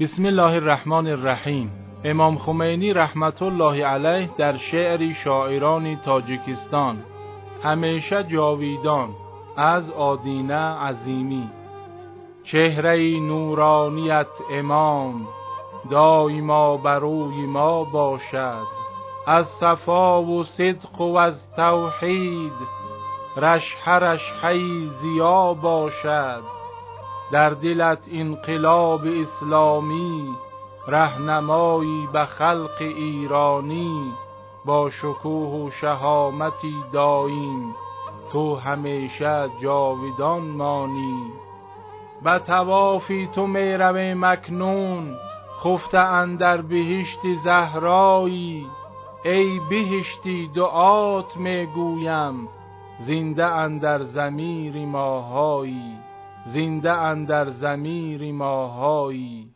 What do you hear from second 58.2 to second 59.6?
ماهایی.